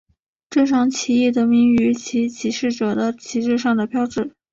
[0.49, 4.33] 这场起义得名于其起事者的旗帜上的标志。